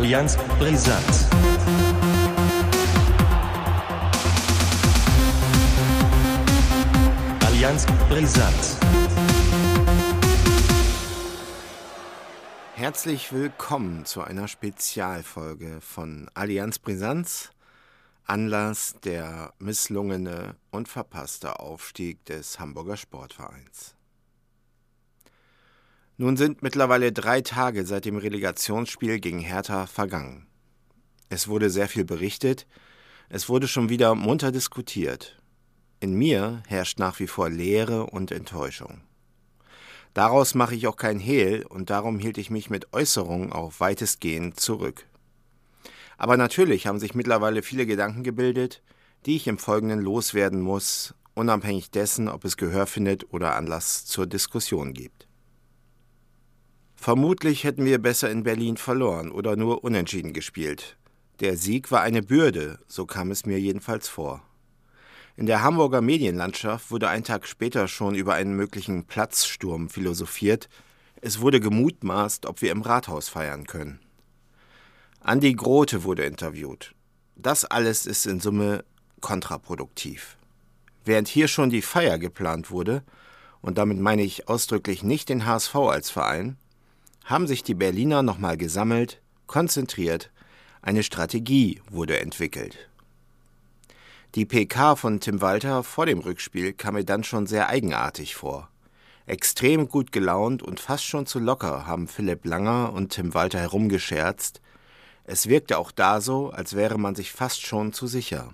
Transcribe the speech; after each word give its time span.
Allianz 0.00 0.34
brisant. 0.58 1.28
Allianz 7.44 7.84
brisant. 8.08 8.54
Herzlich 12.76 13.30
willkommen 13.34 14.06
zu 14.06 14.22
einer 14.22 14.48
Spezialfolge 14.48 15.82
von 15.82 16.30
Allianz 16.32 16.78
Brisanz. 16.78 17.50
Anlass 18.24 18.94
der 19.04 19.52
misslungene 19.58 20.56
und 20.70 20.88
verpasste 20.88 21.60
Aufstieg 21.60 22.24
des 22.24 22.58
Hamburger 22.58 22.96
Sportvereins. 22.96 23.99
Nun 26.20 26.36
sind 26.36 26.62
mittlerweile 26.62 27.12
drei 27.12 27.40
Tage 27.40 27.86
seit 27.86 28.04
dem 28.04 28.18
Relegationsspiel 28.18 29.20
gegen 29.20 29.38
Hertha 29.38 29.86
vergangen. 29.86 30.46
Es 31.30 31.48
wurde 31.48 31.70
sehr 31.70 31.88
viel 31.88 32.04
berichtet, 32.04 32.66
es 33.30 33.48
wurde 33.48 33.66
schon 33.66 33.88
wieder 33.88 34.14
munter 34.14 34.52
diskutiert. 34.52 35.40
In 35.98 36.12
mir 36.12 36.62
herrscht 36.66 36.98
nach 36.98 37.20
wie 37.20 37.26
vor 37.26 37.48
Leere 37.48 38.04
und 38.04 38.32
Enttäuschung. 38.32 39.00
Daraus 40.12 40.54
mache 40.54 40.74
ich 40.74 40.86
auch 40.88 40.96
kein 40.96 41.18
Hehl 41.18 41.64
und 41.64 41.88
darum 41.88 42.18
hielt 42.18 42.36
ich 42.36 42.50
mich 42.50 42.68
mit 42.68 42.92
Äußerungen 42.92 43.50
auch 43.50 43.72
weitestgehend 43.78 44.60
zurück. 44.60 45.06
Aber 46.18 46.36
natürlich 46.36 46.86
haben 46.86 47.00
sich 47.00 47.14
mittlerweile 47.14 47.62
viele 47.62 47.86
Gedanken 47.86 48.24
gebildet, 48.24 48.82
die 49.24 49.36
ich 49.36 49.46
im 49.46 49.56
Folgenden 49.56 50.00
loswerden 50.00 50.60
muss, 50.60 51.14
unabhängig 51.32 51.90
dessen, 51.90 52.28
ob 52.28 52.44
es 52.44 52.58
Gehör 52.58 52.86
findet 52.86 53.32
oder 53.32 53.56
Anlass 53.56 54.04
zur 54.04 54.26
Diskussion 54.26 54.92
gibt. 54.92 55.29
Vermutlich 57.02 57.64
hätten 57.64 57.86
wir 57.86 57.96
besser 57.96 58.30
in 58.30 58.42
Berlin 58.42 58.76
verloren 58.76 59.32
oder 59.32 59.56
nur 59.56 59.84
unentschieden 59.84 60.34
gespielt. 60.34 60.98
Der 61.40 61.56
Sieg 61.56 61.90
war 61.90 62.02
eine 62.02 62.20
Bürde, 62.20 62.78
so 62.88 63.06
kam 63.06 63.30
es 63.30 63.46
mir 63.46 63.58
jedenfalls 63.58 64.06
vor. 64.06 64.42
In 65.34 65.46
der 65.46 65.62
Hamburger 65.62 66.02
Medienlandschaft 66.02 66.90
wurde 66.90 67.08
ein 67.08 67.24
Tag 67.24 67.46
später 67.46 67.88
schon 67.88 68.14
über 68.14 68.34
einen 68.34 68.54
möglichen 68.54 69.06
Platzsturm 69.06 69.88
philosophiert. 69.88 70.68
Es 71.22 71.40
wurde 71.40 71.58
gemutmaßt, 71.58 72.44
ob 72.44 72.60
wir 72.60 72.70
im 72.70 72.82
Rathaus 72.82 73.30
feiern 73.30 73.66
können. 73.66 73.98
Andi 75.20 75.54
Grote 75.54 76.04
wurde 76.04 76.24
interviewt. 76.24 76.94
Das 77.34 77.64
alles 77.64 78.04
ist 78.04 78.26
in 78.26 78.40
Summe 78.40 78.84
kontraproduktiv. 79.22 80.36
Während 81.06 81.28
hier 81.28 81.48
schon 81.48 81.70
die 81.70 81.80
Feier 81.80 82.18
geplant 82.18 82.70
wurde, 82.70 83.02
und 83.62 83.78
damit 83.78 83.98
meine 83.98 84.22
ich 84.22 84.50
ausdrücklich 84.50 85.02
nicht 85.02 85.30
den 85.30 85.46
HSV 85.46 85.74
als 85.76 86.10
Verein, 86.10 86.58
haben 87.30 87.46
sich 87.46 87.62
die 87.62 87.74
Berliner 87.74 88.22
nochmal 88.24 88.56
gesammelt, 88.56 89.20
konzentriert, 89.46 90.30
eine 90.82 91.04
Strategie 91.04 91.80
wurde 91.88 92.18
entwickelt. 92.18 92.90
Die 94.34 94.44
PK 94.44 94.96
von 94.96 95.20
Tim 95.20 95.40
Walter 95.40 95.84
vor 95.84 96.06
dem 96.06 96.18
Rückspiel 96.18 96.72
kam 96.72 96.94
mir 96.94 97.04
dann 97.04 97.22
schon 97.22 97.46
sehr 97.46 97.68
eigenartig 97.68 98.34
vor. 98.34 98.68
Extrem 99.26 99.88
gut 99.88 100.10
gelaunt 100.10 100.62
und 100.62 100.80
fast 100.80 101.04
schon 101.04 101.24
zu 101.24 101.38
locker 101.38 101.86
haben 101.86 102.08
Philipp 102.08 102.44
Langer 102.44 102.92
und 102.92 103.10
Tim 103.12 103.32
Walter 103.32 103.60
herumgescherzt. 103.60 104.60
Es 105.24 105.48
wirkte 105.48 105.78
auch 105.78 105.92
da 105.92 106.20
so, 106.20 106.50
als 106.50 106.74
wäre 106.74 106.98
man 106.98 107.14
sich 107.14 107.30
fast 107.30 107.64
schon 107.64 107.92
zu 107.92 108.08
sicher. 108.08 108.52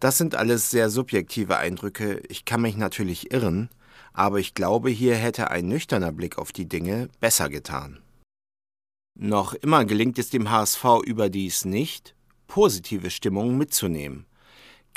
Das 0.00 0.18
sind 0.18 0.34
alles 0.34 0.70
sehr 0.70 0.90
subjektive 0.90 1.56
Eindrücke, 1.56 2.20
ich 2.28 2.44
kann 2.44 2.62
mich 2.62 2.76
natürlich 2.76 3.32
irren, 3.32 3.68
aber 4.18 4.38
ich 4.38 4.54
glaube, 4.54 4.90
hier 4.90 5.14
hätte 5.16 5.50
ein 5.50 5.68
nüchterner 5.68 6.12
Blick 6.12 6.38
auf 6.38 6.52
die 6.52 6.68
Dinge 6.68 7.08
besser 7.20 7.48
getan. 7.48 8.00
Noch 9.18 9.54
immer 9.54 9.84
gelingt 9.84 10.18
es 10.18 10.30
dem 10.30 10.50
HSV 10.50 10.84
überdies 11.04 11.64
nicht, 11.64 12.14
positive 12.46 13.10
Stimmungen 13.10 13.56
mitzunehmen 13.58 14.28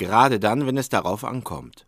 gerade 0.02 0.40
dann, 0.40 0.66
wenn 0.66 0.78
es 0.78 0.90
darauf 0.90 1.24
ankommt. 1.24 1.86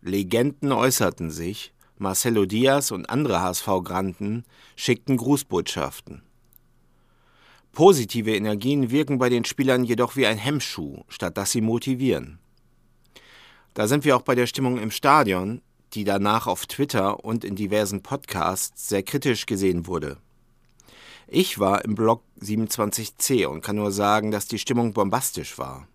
Legenden 0.00 0.70
äußerten 0.70 1.30
sich, 1.30 1.72
Marcelo 1.98 2.46
Diaz 2.46 2.92
und 2.92 3.10
andere 3.10 3.40
HSV-Granten 3.40 4.44
schickten 4.76 5.16
Grußbotschaften. 5.16 6.22
Positive 7.72 8.32
Energien 8.32 8.92
wirken 8.92 9.18
bei 9.18 9.28
den 9.28 9.44
Spielern 9.44 9.82
jedoch 9.82 10.14
wie 10.14 10.24
ein 10.24 10.38
Hemmschuh, 10.38 11.02
statt 11.08 11.36
dass 11.36 11.50
sie 11.50 11.62
motivieren. 11.62 12.38
Da 13.74 13.88
sind 13.88 14.04
wir 14.04 14.16
auch 14.16 14.22
bei 14.22 14.36
der 14.36 14.46
Stimmung 14.46 14.78
im 14.78 14.92
Stadion, 14.92 15.62
die 15.94 16.04
danach 16.04 16.46
auf 16.46 16.66
Twitter 16.66 17.24
und 17.24 17.44
in 17.44 17.56
diversen 17.56 18.02
Podcasts 18.02 18.88
sehr 18.88 19.02
kritisch 19.02 19.46
gesehen 19.46 19.86
wurde. 19.86 20.16
Ich 21.26 21.58
war 21.58 21.84
im 21.84 21.94
Blog 21.94 22.22
27c 22.40 23.46
und 23.46 23.62
kann 23.62 23.76
nur 23.76 23.92
sagen, 23.92 24.30
dass 24.30 24.46
die 24.46 24.58
Stimmung 24.58 24.92
bombastisch 24.92 25.58
war. 25.58 25.88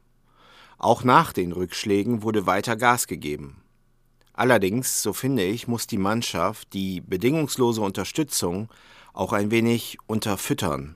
Auch 0.77 1.03
nach 1.03 1.33
den 1.33 1.51
Rückschlägen 1.51 2.23
wurde 2.23 2.45
weiter 2.45 2.75
Gas 2.75 3.07
gegeben. 3.07 3.61
Allerdings, 4.33 5.01
so 5.01 5.13
finde 5.13 5.43
ich, 5.43 5.67
muss 5.67 5.87
die 5.87 5.97
Mannschaft 5.97 6.73
die 6.73 7.01
bedingungslose 7.01 7.81
Unterstützung 7.81 8.69
auch 9.13 9.33
ein 9.33 9.49
wenig 9.49 9.97
unterfüttern. 10.05 10.95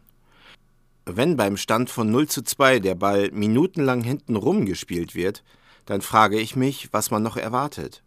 Wenn 1.05 1.35
beim 1.37 1.57
Stand 1.57 1.89
von 1.89 2.11
0 2.11 2.27
zu 2.27 2.43
2 2.43 2.79
der 2.79 2.93
Ball 2.93 3.31
minutenlang 3.31 4.03
hinten 4.03 4.35
rumgespielt 4.35 5.15
wird, 5.15 5.43
dann 5.85 6.01
frage 6.01 6.39
ich 6.39 6.55
mich, 6.55 6.93
was 6.93 7.09
man 7.09 7.23
noch 7.23 7.37
erwartet. 7.37 8.03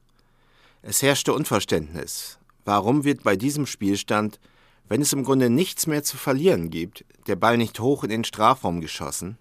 Es 0.87 1.01
herrschte 1.01 1.33
Unverständnis. 1.33 2.39
Warum 2.67 3.05
wird 3.05 3.23
bei 3.23 3.37
diesem 3.37 3.65
Spielstand, 3.65 4.39
wenn 4.87 5.01
es 5.01 5.15
im 5.15 5.25
Grunde 5.25 5.49
nichts 5.49 5.87
mehr 5.87 6.03
zu 6.03 6.19
verlieren 6.19 6.69
gibt, 6.69 7.07
der 7.27 7.37
Ball 7.37 7.57
nicht 7.57 7.81
hoch 7.81 8.05
in 8.05 8.11
den 8.11 8.23
Strafraum 8.23 8.83
geschossen? 8.83 9.39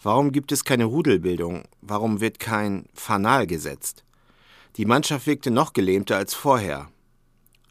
Warum 0.00 0.30
gibt 0.30 0.52
es 0.52 0.64
keine 0.64 0.84
Rudelbildung? 0.84 1.64
Warum 1.80 2.20
wird 2.20 2.38
kein 2.38 2.86
Fanal 2.94 3.48
gesetzt? 3.48 4.04
Die 4.76 4.84
Mannschaft 4.84 5.26
wirkte 5.26 5.50
noch 5.50 5.72
gelähmter 5.72 6.18
als 6.18 6.34
vorher. 6.34 6.88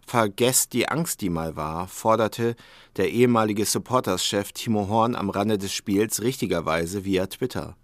Vergesst 0.06 0.74
die 0.74 0.90
Angst, 0.90 1.22
die 1.22 1.30
mal 1.30 1.56
war, 1.56 1.88
forderte 1.88 2.58
der 2.98 3.12
ehemalige 3.12 3.64
Supporterschef 3.64 4.52
Timo 4.52 4.90
Horn 4.90 5.16
am 5.16 5.30
Rande 5.30 5.58
des 5.58 5.72
Spiels 5.72 6.22
richtigerweise 6.22 7.06
via 7.06 7.28
Twitter. 7.28 7.78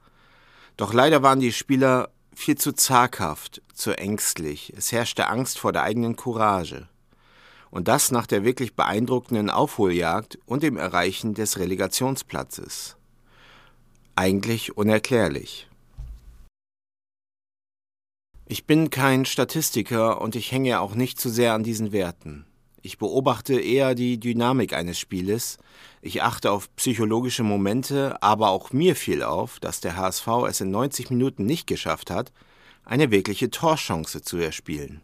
Doch 0.76 0.94
leider 0.94 1.24
waren 1.24 1.40
die 1.40 1.54
Spieler 1.54 2.10
viel 2.40 2.58
zu 2.58 2.72
zaghaft, 2.72 3.62
zu 3.74 3.98
ängstlich. 3.98 4.74
Es 4.76 4.92
herrschte 4.92 5.28
Angst 5.28 5.60
vor 5.60 5.74
der 5.74 5.84
eigenen 5.84 6.16
Courage. 6.16 6.88
Und 7.70 7.88
das 7.88 8.12
nach 8.12 8.26
der 8.26 8.44
wirklich 8.44 8.76
beeindruckenden 8.76 9.50
Aufholjagd 9.50 10.40
und 10.46 10.64
dem 10.64 10.78
Erreichen 10.78 11.34
des 11.34 11.60
Relegationsplatzes 11.60 12.96
eigentlich 14.16 14.76
unerklärlich. 14.76 15.70
Ich 18.48 18.66
bin 18.66 18.90
kein 18.90 19.26
Statistiker 19.26 20.20
und 20.20 20.36
ich 20.36 20.52
hänge 20.52 20.82
auch 20.82 20.96
nicht 20.96 21.20
zu 21.20 21.30
sehr 21.30 21.54
an 21.54 21.64
diesen 21.64 21.92
Werten. 21.94 22.46
Ich 22.82 22.98
beobachte 22.98 23.60
eher 23.60 23.94
die 23.94 24.20
Dynamik 24.20 24.74
eines 24.74 24.98
Spieles, 25.00 25.58
ich 26.02 26.24
achte 26.24 26.52
auf 26.52 26.74
psychologische 26.78 27.44
Momente, 27.44 28.22
aber 28.24 28.50
auch 28.50 28.72
mir 28.72 28.96
fiel 28.96 29.22
auf, 29.22 29.60
dass 29.60 29.82
der 29.82 29.98
HSV 29.98 30.28
es 30.48 30.62
in 30.62 30.72
90 30.72 31.10
Minuten 31.10 31.46
nicht 31.46 31.68
geschafft 31.68 32.10
hat, 32.10 32.32
eine 32.86 33.12
wirkliche 33.12 33.50
Torchance 33.50 34.22
zu 34.22 34.38
erspielen. 34.38 35.02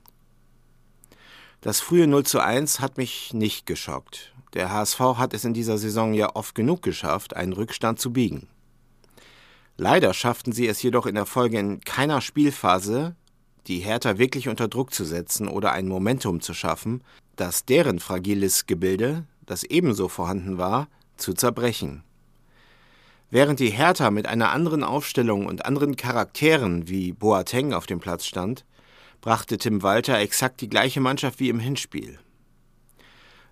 Das 1.59 1.81
frühe 1.81 2.07
0 2.07 2.25
zu 2.25 2.39
1 2.39 2.79
hat 2.79 2.97
mich 2.97 3.33
nicht 3.33 3.65
geschockt. 3.65 4.33
Der 4.53 4.71
HSV 4.71 4.99
hat 5.17 5.33
es 5.33 5.43
in 5.43 5.53
dieser 5.53 5.77
Saison 5.77 6.13
ja 6.13 6.33
oft 6.33 6.55
genug 6.55 6.81
geschafft, 6.81 7.35
einen 7.35 7.53
Rückstand 7.53 7.99
zu 7.99 8.13
biegen. 8.13 8.47
Leider 9.75 10.13
schafften 10.13 10.53
sie 10.53 10.67
es 10.67 10.81
jedoch 10.81 11.05
in 11.05 11.15
der 11.15 11.25
Folge 11.25 11.59
in 11.59 11.81
keiner 11.81 12.21
Spielphase, 12.21 13.15
die 13.67 13.79
Hertha 13.79 14.17
wirklich 14.17 14.47
unter 14.47 14.69
Druck 14.69 14.93
zu 14.93 15.03
setzen 15.03 15.49
oder 15.49 15.73
ein 15.73 15.87
Momentum 15.87 16.39
zu 16.39 16.53
schaffen, 16.53 17.01
das 17.35 17.65
deren 17.65 17.99
fragiles 17.99 18.65
Gebilde, 18.67 19.25
das 19.45 19.63
ebenso 19.63 20.07
vorhanden 20.07 20.57
war, 20.57 20.87
zu 21.17 21.33
zerbrechen. 21.33 22.03
Während 23.29 23.59
die 23.59 23.69
Hertha 23.69 24.11
mit 24.11 24.27
einer 24.27 24.51
anderen 24.51 24.83
Aufstellung 24.83 25.45
und 25.45 25.65
anderen 25.65 25.95
Charakteren 25.95 26.87
wie 26.87 27.11
Boateng 27.11 27.73
auf 27.73 27.85
dem 27.85 27.99
Platz 27.99 28.25
stand, 28.25 28.65
brachte 29.21 29.57
Tim 29.57 29.83
Walter 29.83 30.19
exakt 30.19 30.61
die 30.61 30.69
gleiche 30.69 31.01
Mannschaft 31.01 31.39
wie 31.39 31.49
im 31.49 31.59
Hinspiel. 31.59 32.19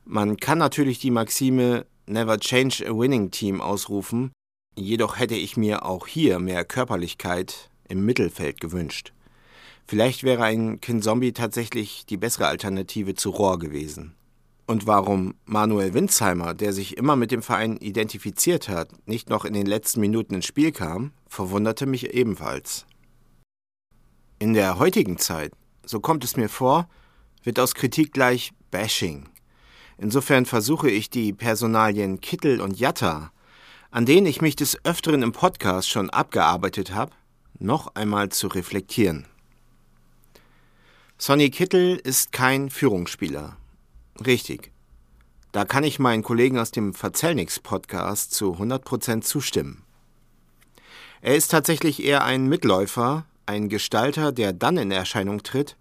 Man 0.06 0.38
kann 0.38 0.58
natürlich 0.58 1.00
die 1.00 1.12
Maxime 1.12 1.86
Never 2.06 2.38
change 2.38 2.86
a 2.86 2.92
winning 2.92 3.32
team 3.32 3.62
ausrufen, 3.62 4.32
Jedoch 4.76 5.20
hätte 5.20 5.36
ich 5.36 5.56
mir 5.56 5.86
auch 5.86 6.08
hier 6.08 6.40
mehr 6.40 6.66
Körperlichkeit 6.66 7.70
im 7.88 8.06
Mittelfeld 8.06 8.60
gewünscht. 8.60 9.13
Vielleicht 9.86 10.24
wäre 10.24 10.44
ein 10.44 10.80
Kinzombie 10.82 11.34
tatsächlich 11.34 12.06
die 12.06 12.18
bessere 12.18 12.48
Alternative 12.48 13.16
zu 13.16 13.30
Rohr 13.30 13.60
gewesen. 13.60 14.16
Und 14.66 14.88
warum 14.88 15.36
Manuel 15.46 15.94
Winsheimer, 15.94 16.54
der 16.54 16.72
sich 16.72 16.98
immer 16.98 17.18
mit 17.18 17.32
dem 17.32 17.42
Verein 17.42 17.78
identifiziert 17.78 18.70
hat, 18.70 18.90
nicht 19.08 19.30
noch 19.30 19.44
in 19.44 19.54
den 19.54 19.66
letzten 19.66 20.00
Minuten 20.00 20.36
ins 20.36 20.46
Spiel 20.46 20.72
kam, 20.72 21.12
verwunderte 21.28 21.86
mich 21.86 22.14
ebenfalls. 22.14 22.86
In 24.40 24.54
der 24.54 24.80
heutigen 24.80 25.18
Zeit, 25.18 25.52
so 25.86 26.00
kommt 26.00 26.24
es 26.24 26.38
mir 26.38 26.50
vor, 26.50 26.88
wird 27.44 27.60
aus 27.60 27.76
Kritik 27.76 28.14
gleich 28.14 28.52
Bashing. 28.72 29.28
Insofern 29.98 30.46
versuche 30.46 30.90
ich 30.90 31.10
die 31.10 31.34
Personalien 31.34 32.22
Kittel 32.22 32.62
und 32.62 32.80
Jatta, 32.80 33.32
an 33.92 34.06
denen 34.06 34.26
ich 34.26 34.42
mich 34.42 34.56
des 34.56 34.84
Öfteren 34.86 35.22
im 35.22 35.34
Podcast 35.34 35.90
schon 35.90 36.10
abgearbeitet 36.10 36.96
habe, 36.96 37.12
noch 37.60 37.96
einmal 37.96 38.30
zu 38.30 38.48
reflektieren. 38.48 39.28
Sonny 41.18 41.52
Kittel 41.52 41.96
ist 41.96 42.32
kein 42.32 42.70
Führungsspieler. 42.70 43.56
Richtig. 44.26 44.72
Da 45.52 45.64
kann 45.64 45.84
ich 45.84 46.00
meinen 46.00 46.24
Kollegen 46.24 46.58
aus 46.58 46.72
dem 46.72 46.94
Verzellnix-Podcast 46.94 48.34
zu 48.34 48.56
100% 48.56 49.22
zustimmen. 49.22 49.84
Er 51.22 51.36
ist 51.36 51.52
tatsächlich 51.52 52.04
eher 52.04 52.24
ein 52.24 52.48
Mitläufer, 52.48 53.26
ein 53.46 53.70
Gestalter, 53.70 54.32
der 54.32 54.52
dann 54.52 54.78
in 54.78 54.92
Erscheinung 54.92 55.44
tritt, 55.44 55.78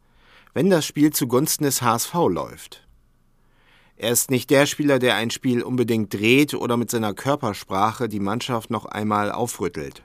wenn 0.54 0.70
das 0.70 0.84
Spiel 0.84 1.12
zugunsten 1.12 1.64
des 1.64 1.82
HSV 1.82 2.14
läuft. 2.28 2.86
Er 3.96 4.10
ist 4.10 4.30
nicht 4.30 4.50
der 4.50 4.66
Spieler, 4.66 4.98
der 4.98 5.16
ein 5.16 5.30
Spiel 5.30 5.62
unbedingt 5.62 6.12
dreht 6.12 6.54
oder 6.54 6.76
mit 6.76 6.90
seiner 6.90 7.14
Körpersprache 7.14 8.08
die 8.08 8.20
Mannschaft 8.20 8.70
noch 8.70 8.84
einmal 8.84 9.32
aufrüttelt. 9.32 10.02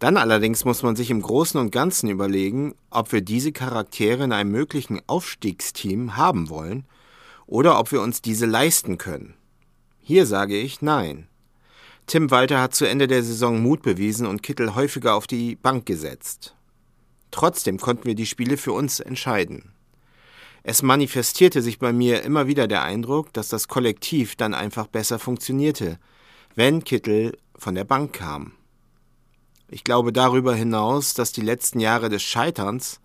Dann 0.00 0.16
allerdings 0.16 0.64
muss 0.64 0.82
man 0.82 0.96
sich 0.96 1.10
im 1.10 1.20
Großen 1.20 1.60
und 1.60 1.72
Ganzen 1.72 2.08
überlegen, 2.08 2.74
ob 2.88 3.12
wir 3.12 3.20
diese 3.20 3.52
Charaktere 3.52 4.24
in 4.24 4.32
einem 4.32 4.50
möglichen 4.50 5.00
Aufstiegsteam 5.06 6.16
haben 6.16 6.48
wollen 6.48 6.86
oder 7.46 7.78
ob 7.78 7.92
wir 7.92 8.00
uns 8.00 8.22
diese 8.22 8.46
leisten 8.46 8.96
können. 8.96 9.34
Hier 10.00 10.24
sage 10.24 10.56
ich 10.56 10.80
nein. 10.80 11.28
Tim 12.06 12.30
Walter 12.30 12.62
hat 12.62 12.74
zu 12.74 12.86
Ende 12.86 13.08
der 13.08 13.22
Saison 13.22 13.62
Mut 13.62 13.82
bewiesen 13.82 14.26
und 14.26 14.42
Kittel 14.42 14.74
häufiger 14.74 15.14
auf 15.14 15.26
die 15.26 15.54
Bank 15.54 15.84
gesetzt. 15.84 16.56
Trotzdem 17.30 17.78
konnten 17.78 18.06
wir 18.06 18.14
die 18.14 18.26
Spiele 18.26 18.56
für 18.56 18.72
uns 18.72 19.00
entscheiden. 19.00 19.74
Es 20.62 20.82
manifestierte 20.82 21.60
sich 21.60 21.78
bei 21.78 21.92
mir 21.92 22.22
immer 22.22 22.46
wieder 22.46 22.66
der 22.68 22.82
Eindruck, 22.82 23.34
dass 23.34 23.50
das 23.50 23.68
Kollektiv 23.68 24.34
dann 24.34 24.54
einfach 24.54 24.86
besser 24.86 25.18
funktionierte, 25.18 25.98
wenn 26.54 26.84
Kittel 26.84 27.36
von 27.54 27.74
der 27.74 27.84
Bank 27.84 28.14
kam. 28.14 28.52
Ich 29.72 29.84
glaube 29.84 30.12
darüber 30.12 30.52
hinaus, 30.52 31.14
dass 31.14 31.30
die 31.30 31.42
letzten 31.42 31.78
Jahre 31.78 32.08
des 32.08 32.24
Scheiterns 32.24 33.00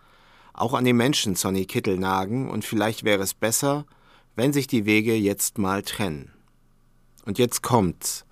auch 0.52 0.74
an 0.74 0.84
den 0.84 0.98
Menschen 0.98 1.36
Sonny 1.36 1.68
Kittel 1.68 2.00
nagen 2.00 2.50
und 2.50 2.66
vielleicht 2.66 3.04
wäre 3.04 3.22
es 3.22 3.36
besser, 3.36 3.86
wenn 4.36 4.52
sich 4.52 4.66
die 4.66 4.86
Wege 4.86 5.14
jetzt 5.14 5.60
mal 5.60 5.84
trennen. 5.84 6.32
Und 7.24 7.38
jetzt 7.38 7.62
kommt's. 7.62 8.26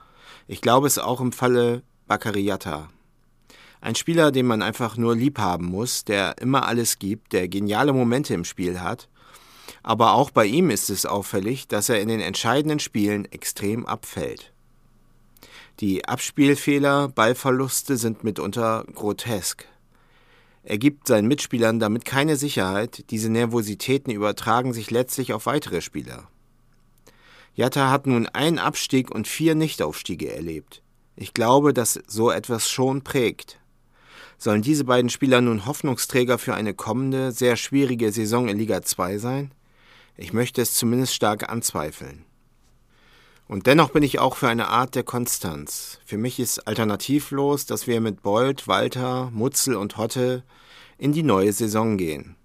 Ich 0.48 0.62
glaube 0.62 0.88
es 0.88 0.98
auch 0.98 1.22
im 1.22 1.32
Falle 1.32 1.84
Bakariata. 2.08 2.90
Ein 3.82 3.94
Spieler, 3.94 4.32
den 4.32 4.48
man 4.48 4.64
einfach 4.64 4.98
nur 4.98 5.16
lieb 5.16 5.38
haben 5.38 5.66
muss, 5.66 6.04
der 6.04 6.38
immer 6.40 6.66
alles 6.66 6.98
gibt, 6.98 7.34
der 7.34 7.48
geniale 7.48 7.94
Momente 7.94 8.34
im 8.34 8.46
Spiel 8.46 8.82
hat. 8.82 9.10
Aber 9.84 10.14
auch 10.14 10.32
bei 10.32 10.48
ihm 10.48 10.72
ist 10.72 10.90
es 10.90 11.06
auffällig, 11.06 11.68
dass 11.68 11.88
er 11.88 12.02
in 12.02 12.08
den 12.08 12.20
entscheidenden 12.20 12.80
Spielen 12.80 13.26
extrem 13.26 13.86
abfällt. 13.86 14.53
Die 15.80 16.06
Abspielfehler, 16.06 17.08
Ballverluste 17.08 17.98
sind 17.98 18.24
mitunter 18.24 18.86
grotesk. 18.94 19.66
Er 20.64 20.78
gibt 20.78 21.08
seinen 21.08 21.28
Mitspielern 21.28 21.80
damit 21.80 22.06
keine 22.06 22.38
Sicherheit, 22.38 23.06
diese 23.10 23.30
Nervositäten 23.30 24.14
übertragen 24.14 24.72
sich 24.72 24.92
letztlich 24.92 25.34
auf 25.34 25.46
weitere 25.46 25.82
Spieler. 25.82 26.30
Jatta 27.56 27.90
hat 27.90 28.08
nun 28.08 28.28
einen 28.28 28.60
Abstieg 28.60 29.12
und 29.12 29.28
vier 29.28 29.56
Nichtaufstiege 29.56 30.34
erlebt. 30.34 30.82
Ich 31.16 31.34
glaube, 31.34 31.74
dass 31.74 32.00
so 32.08 32.32
etwas 32.32 32.70
schon 32.70 33.04
prägt. 33.04 33.60
Sollen 34.38 34.62
diese 34.62 34.86
beiden 34.86 35.10
Spieler 35.10 35.42
nun 35.42 35.66
Hoffnungsträger 35.66 36.38
für 36.38 36.54
eine 36.54 36.74
kommende, 36.74 37.32
sehr 37.32 37.56
schwierige 37.56 38.12
Saison 38.12 38.48
in 38.48 38.58
Liga 38.58 38.82
2 38.82 39.18
sein? 39.18 39.52
Ich 40.18 40.34
möchte 40.34 40.62
es 40.62 40.74
zumindest 40.76 41.14
stark 41.14 41.50
anzweifeln. 41.50 42.26
Und 43.48 43.68
dennoch 43.68 43.90
bin 43.90 44.04
ich 44.04 44.20
auch 44.20 44.36
für 44.36 44.48
eine 44.48 44.70
Art 44.70 44.96
der 44.96 45.04
Konstanz. 45.04 46.00
Für 46.06 46.18
mich 46.18 46.40
ist 46.40 46.68
alternativlos, 46.68 47.66
dass 47.66 47.88
wir 47.88 48.00
mit 48.02 48.24
Bold, 48.24 48.68
Walter, 48.68 49.30
Mutzel 49.32 49.76
und 49.76 49.98
Hotte 49.98 50.44
in 50.98 51.12
die 51.12 51.24
neue 51.24 51.52
Saison 51.52 51.98
gehen. 51.98 52.36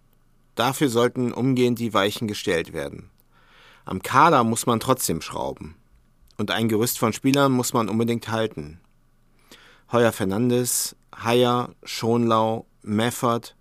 Dafür 0.55 0.89
sollten 0.89 1.33
umgehend 1.33 1.79
die 1.79 1.95
Weichen 1.95 2.27
gestellt 2.27 2.73
werden. 2.73 3.11
Am 3.85 4.03
Kader 4.03 4.43
muss 4.43 4.67
man 4.67 4.81
trotzdem 4.81 5.21
schrauben. 5.21 5.77
Und 6.37 6.51
ein 6.51 6.69
Gerüst 6.69 6.99
von 6.99 7.13
Spielern 7.13 7.53
muss 7.53 7.73
man 7.73 7.89
unbedingt 7.89 8.29
halten. 8.29 8.81
Heuer 9.93 10.13
Fernandes, 10.13 10.97
Haier, 11.15 11.75
Schonlau, 11.85 12.67
Meffert, 12.83 13.57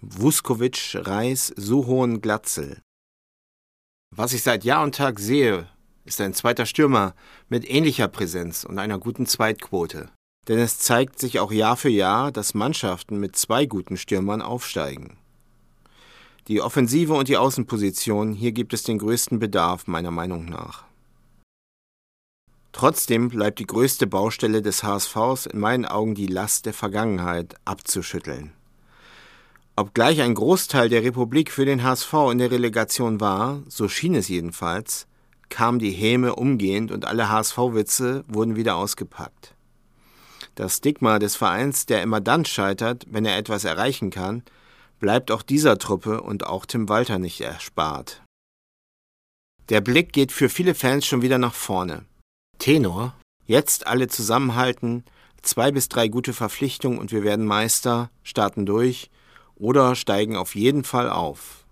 Vuskovic, 0.00 0.96
Reis, 1.00 1.52
Suhohn, 1.56 2.20
Glatzel. 2.20 2.80
Was 4.14 4.32
ich 4.32 4.42
seit 4.42 4.64
Jahr 4.64 4.82
und 4.82 4.94
Tag 4.94 5.18
sehe, 5.18 5.68
ist 6.06 6.20
ein 6.20 6.34
zweiter 6.34 6.64
Stürmer 6.64 7.14
mit 7.48 7.68
ähnlicher 7.68 8.08
Präsenz 8.08 8.64
und 8.64 8.78
einer 8.78 8.98
guten 8.98 9.26
Zweitquote. 9.26 10.08
Denn 10.48 10.58
es 10.58 10.78
zeigt 10.78 11.18
sich 11.18 11.40
auch 11.40 11.50
Jahr 11.50 11.76
für 11.76 11.88
Jahr, 11.88 12.30
dass 12.30 12.54
Mannschaften 12.54 13.18
mit 13.18 13.36
zwei 13.36 13.66
guten 13.66 13.96
Stürmern 13.96 14.40
aufsteigen. 14.40 15.18
Die 16.46 16.60
Offensive 16.60 17.12
und 17.12 17.26
die 17.26 17.36
Außenposition, 17.36 18.32
hier 18.32 18.52
gibt 18.52 18.72
es 18.72 18.84
den 18.84 18.98
größten 18.98 19.40
Bedarf 19.40 19.88
meiner 19.88 20.12
Meinung 20.12 20.44
nach. 20.44 20.84
Trotzdem 22.70 23.30
bleibt 23.30 23.58
die 23.58 23.66
größte 23.66 24.06
Baustelle 24.06 24.62
des 24.62 24.84
HSVs 24.84 25.46
in 25.46 25.58
meinen 25.58 25.86
Augen 25.86 26.14
die 26.14 26.28
Last 26.28 26.66
der 26.66 26.74
Vergangenheit 26.74 27.56
abzuschütteln. 27.64 28.52
Obgleich 29.74 30.20
ein 30.20 30.34
Großteil 30.34 30.88
der 30.88 31.02
Republik 31.02 31.50
für 31.50 31.64
den 31.64 31.82
HSV 31.82 32.12
in 32.30 32.38
der 32.38 32.50
Relegation 32.50 33.20
war, 33.20 33.62
so 33.68 33.88
schien 33.88 34.14
es 34.14 34.28
jedenfalls, 34.28 35.06
kam 35.48 35.78
die 35.78 35.90
Häme 35.90 36.34
umgehend 36.34 36.90
und 36.90 37.04
alle 37.04 37.28
HSV-Witze 37.28 38.24
wurden 38.28 38.56
wieder 38.56 38.76
ausgepackt. 38.76 39.54
Das 40.54 40.78
Stigma 40.78 41.18
des 41.18 41.36
Vereins, 41.36 41.86
der 41.86 42.02
immer 42.02 42.20
dann 42.20 42.44
scheitert, 42.44 43.04
wenn 43.10 43.26
er 43.26 43.36
etwas 43.36 43.64
erreichen 43.64 44.10
kann, 44.10 44.42
bleibt 45.00 45.30
auch 45.30 45.42
dieser 45.42 45.78
Truppe 45.78 46.22
und 46.22 46.46
auch 46.46 46.64
Tim 46.64 46.88
Walter 46.88 47.18
nicht 47.18 47.40
erspart. 47.40 48.22
Der 49.68 49.80
Blick 49.80 50.12
geht 50.12 50.32
für 50.32 50.48
viele 50.48 50.74
Fans 50.74 51.06
schon 51.06 51.22
wieder 51.22 51.38
nach 51.38 51.54
vorne. 51.54 52.04
Tenor, 52.58 53.14
jetzt 53.44 53.86
alle 53.86 54.08
zusammenhalten, 54.08 55.04
zwei 55.42 55.72
bis 55.72 55.88
drei 55.88 56.08
gute 56.08 56.32
Verpflichtungen 56.32 56.98
und 56.98 57.12
wir 57.12 57.22
werden 57.22 57.44
Meister, 57.44 58.10
starten 58.22 58.64
durch 58.64 59.10
oder 59.56 59.94
steigen 59.94 60.36
auf 60.36 60.54
jeden 60.54 60.84
Fall 60.84 61.10
auf. 61.10 61.64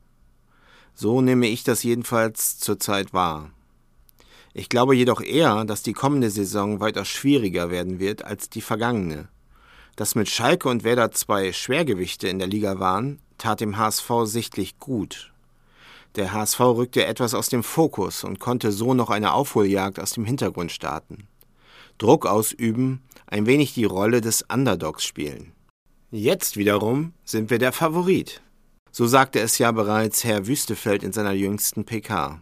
So 0.95 1.21
nehme 1.21 1.47
ich 1.47 1.65
das 1.65 1.83
jedenfalls 1.83 2.59
zurzeit 2.59 3.13
wahr. 3.13 3.51
Ich 4.57 4.69
glaube 4.69 4.95
jedoch 4.95 5.21
eher, 5.21 5.65
dass 5.65 5.83
die 5.83 5.93
kommende 5.93 6.31
Saison 6.31 6.79
weiter 6.79 7.05
schwieriger 7.05 7.71
werden 7.71 7.99
wird 7.99 8.25
als 8.25 8.49
die 8.49 8.61
vergangene. 8.61 9.29
Dass 9.97 10.15
mit 10.15 10.29
Schalke 10.29 10.69
und 10.69 10.85
Werder 10.85 11.11
zwei 11.11 11.53
Schwergewichte 11.53 12.29
in 12.29 12.39
der 12.39 12.47
Liga 12.47 12.79
waren, 12.79 13.21
tat 13.37 13.61
dem 13.61 13.77
HSV 13.77 14.11
sichtlich 14.25 14.79
gut. 14.79 15.33
Der 16.15 16.33
HSV 16.33 16.61
rückte 16.61 17.05
etwas 17.05 17.35
aus 17.35 17.49
dem 17.49 17.65
Fokus 17.65 18.23
und 18.23 18.39
konnte 18.39 18.71
so 18.71 18.95
noch 18.95 19.11
eine 19.11 19.33
Aufholjagd 19.33 19.99
aus 19.99 20.13
dem 20.13 20.25
Hintergrund 20.25 20.71
starten. 20.71 21.27
Druck 21.99 22.25
ausüben, 22.25 23.03
ein 23.27 23.47
wenig 23.47 23.75
die 23.75 23.85
Rolle 23.85 24.21
des 24.21 24.43
Underdogs 24.43 25.05
spielen. 25.05 25.53
Jetzt 26.13 26.57
wiederum 26.57 27.13
sind 27.25 27.51
wir 27.51 27.59
der 27.59 27.73
Favorit. 27.73 28.41
So 28.93 29.09
sagte 29.09 29.41
es 29.41 29.59
ja 29.59 29.73
bereits 29.73 30.23
Herr 30.23 30.47
Wüstefeld 30.47 31.03
in 31.03 31.13
seiner 31.13 31.33
jüngsten 31.33 31.85
PK. 31.85 32.41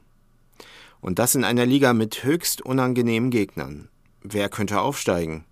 Und 1.03 1.19
das 1.19 1.35
in 1.35 1.45
einer 1.45 1.67
Liga 1.67 1.93
mit 1.93 2.23
höchst 2.23 2.63
unangenehmen 2.63 3.31
Gegnern. 3.31 3.89
Wer 4.23 4.49
könnte 4.49 4.81
aufsteigen? 4.81 5.45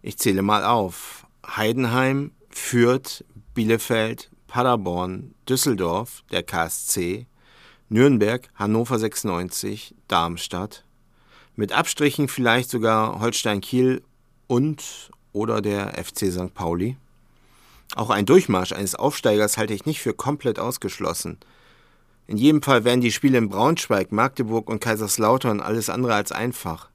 Ich 0.00 0.18
zähle 0.18 0.42
mal 0.42 0.64
auf. 0.64 1.26
Heidenheim, 1.46 2.32
Fürth, 2.48 3.22
Bielefeld, 3.52 4.30
Paderborn, 4.48 5.34
Düsseldorf, 5.46 6.24
der 6.32 6.42
KSC, 6.42 7.26
Nürnberg, 7.90 8.48
Hannover 8.54 8.98
96, 8.98 9.94
Darmstadt. 10.08 10.84
Mit 11.54 11.72
Abstrichen 11.72 12.28
vielleicht 12.28 12.70
sogar 12.70 13.20
Holstein 13.20 13.60
Kiel 13.60 14.02
und 14.46 15.10
oder 15.34 15.60
der 15.60 16.02
FC 16.02 16.32
St. 16.32 16.54
Pauli. 16.54 16.96
Auch 17.94 18.08
ein 18.08 18.24
Durchmarsch 18.24 18.72
eines 18.72 18.94
Aufsteigers 18.94 19.58
halte 19.58 19.74
ich 19.74 19.84
nicht 19.84 20.00
für 20.00 20.14
komplett 20.14 20.58
ausgeschlossen. 20.58 21.38
In 22.26 22.36
jedem 22.36 22.62
Fall 22.62 22.84
wären 22.84 23.00
die 23.00 23.12
Spiele 23.12 23.38
in 23.38 23.48
Braunschweig, 23.48 24.10
Magdeburg 24.10 24.70
und 24.70 24.80
Kaiserslautern 24.80 25.60
alles 25.60 25.90
andere 25.90 26.14
als 26.14 26.32
einfach. 26.32 26.90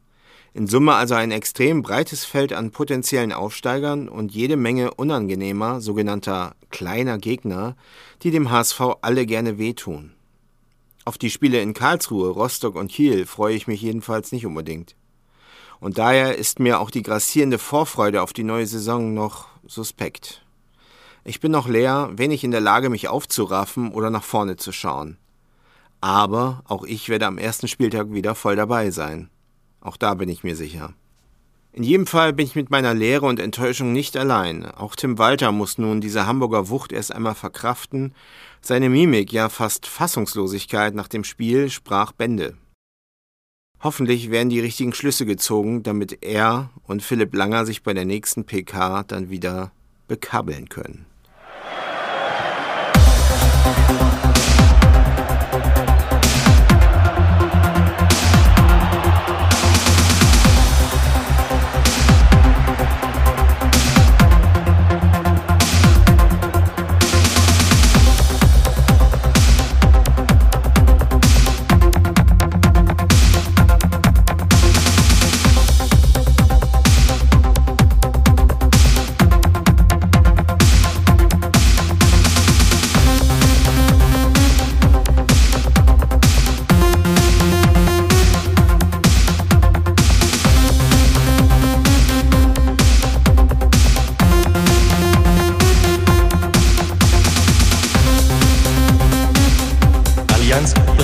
In 0.54 0.66
Summe 0.66 0.96
also 0.96 1.14
ein 1.14 1.32
extrem 1.32 1.84
breites 1.84 2.26
Feld 2.26 2.54
an 2.54 2.72
potenziellen 2.72 3.32
Aufsteigern 3.32 4.10
und 4.10 4.34
jede 4.34 4.58
Menge 4.58 4.94
unangenehmer, 4.96 5.80
sogenannter 5.80 6.56
kleiner 6.72 7.20
Gegner, 7.20 7.76
die 8.24 8.32
dem 8.32 8.50
HSV 8.50 8.82
alle 9.02 9.28
gerne 9.28 9.60
wehtun. 9.60 10.14
Auf 11.06 11.20
die 11.20 11.30
Spiele 11.30 11.62
in 11.62 11.74
Karlsruhe, 11.74 12.30
Rostock 12.30 12.76
und 12.76 12.92
Kiel 12.92 13.26
freue 13.26 13.56
ich 13.56 13.68
mich 13.68 13.82
jedenfalls 13.82 14.32
nicht 14.32 14.46
unbedingt. 14.46 14.96
Und 15.80 15.98
daher 15.98 16.38
ist 16.38 16.60
mir 16.60 16.80
auch 16.80 16.92
die 16.92 17.04
grassierende 17.04 17.58
Vorfreude 17.58 18.22
auf 18.22 18.34
die 18.34 18.44
neue 18.44 18.68
Saison 18.68 19.14
noch 19.14 19.48
suspekt. 19.66 20.44
Ich 21.30 21.40
bin 21.40 21.52
noch 21.52 21.68
leer, 21.68 22.10
wenig 22.14 22.44
in 22.44 22.50
der 22.50 22.60
Lage, 22.60 22.90
mich 22.90 23.08
aufzuraffen 23.08 23.92
oder 23.92 24.10
nach 24.10 24.24
vorne 24.24 24.58
zu 24.58 24.72
schauen. 24.72 25.18
Aber 26.02 26.64
auch 26.66 26.84
ich 26.86 27.08
werde 27.08 27.28
am 27.28 27.38
ersten 27.38 27.68
Spieltag 27.68 28.12
wieder 28.12 28.34
voll 28.34 28.56
dabei 28.56 28.90
sein. 28.90 29.30
Auch 29.80 29.96
da 29.96 30.16
bin 30.16 30.28
ich 30.28 30.44
mir 30.44 30.56
sicher. 30.56 30.96
In 31.72 31.84
jedem 31.84 32.08
Fall 32.08 32.34
bin 32.34 32.48
ich 32.48 32.56
mit 32.56 32.72
meiner 32.72 32.96
Leere 32.96 33.28
und 33.28 33.40
Enttäuschung 33.40 33.94
nicht 33.94 34.18
allein. 34.18 34.66
Auch 34.66 34.96
Tim 34.96 35.20
Walter 35.20 35.52
muss 35.52 35.78
nun 35.78 36.02
diese 36.02 36.26
Hamburger 36.26 36.70
Wucht 36.70 36.92
erst 36.92 37.14
einmal 37.14 37.36
verkraften. 37.36 38.16
Seine 38.60 38.90
Mimik, 38.90 39.32
ja 39.32 39.50
fast 39.50 39.86
Fassungslosigkeit 39.86 40.96
nach 40.96 41.08
dem 41.08 41.24
Spiel 41.24 41.70
sprach 41.70 42.12
Bände. 42.12 42.58
Hoffentlich 43.84 44.32
werden 44.32 44.50
die 44.50 44.62
richtigen 44.62 44.94
Schlüsse 44.94 45.28
gezogen, 45.28 45.84
damit 45.84 46.24
er 46.24 46.72
und 46.88 47.04
Philipp 47.04 47.36
Langer 47.36 47.68
sich 47.68 47.84
bei 47.84 47.94
der 47.94 48.06
nächsten 48.06 48.46
PK 48.46 49.04
dann 49.04 49.30
wieder 49.30 49.72
bekabbeln 50.08 50.70
können. 50.70 51.06
Thank 53.72 54.02
you. 54.02 54.09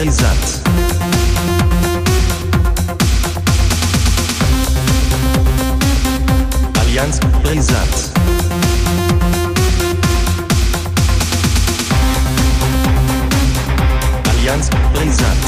Dreisat 0.05 0.61
Allianz 6.79 7.19
Brisant 7.41 8.11
Allianz 14.29 14.69
Brisant 14.93 15.45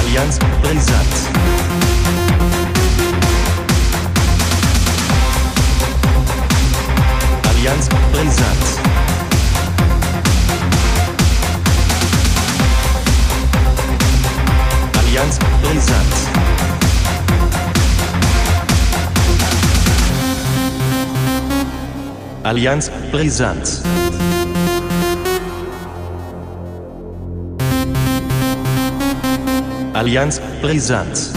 Allianz 0.00 0.38
Brisant 0.62 1.14
Allianz 7.50 8.03
Allianz 22.44 22.90
Brisant. 23.10 23.82
Allianz 29.94 30.40
Brisant. 30.60 31.32